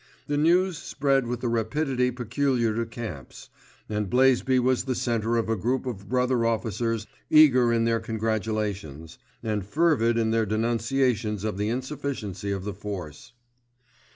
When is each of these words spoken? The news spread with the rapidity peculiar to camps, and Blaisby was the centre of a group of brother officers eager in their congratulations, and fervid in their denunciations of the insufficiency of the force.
The 0.25 0.35
news 0.35 0.79
spread 0.79 1.27
with 1.27 1.41
the 1.41 1.47
rapidity 1.47 2.09
peculiar 2.09 2.73
to 2.75 2.87
camps, 2.87 3.49
and 3.87 4.09
Blaisby 4.09 4.57
was 4.57 4.85
the 4.85 4.95
centre 4.95 5.37
of 5.37 5.47
a 5.47 5.55
group 5.55 5.85
of 5.85 6.09
brother 6.09 6.43
officers 6.43 7.05
eager 7.29 7.71
in 7.71 7.83
their 7.85 7.99
congratulations, 7.99 9.19
and 9.43 9.63
fervid 9.63 10.17
in 10.17 10.31
their 10.31 10.47
denunciations 10.47 11.43
of 11.43 11.59
the 11.59 11.69
insufficiency 11.69 12.51
of 12.51 12.63
the 12.63 12.73
force. 12.73 13.33